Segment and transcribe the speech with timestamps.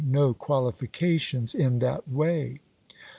[0.03, 2.59] no qualifications in that way."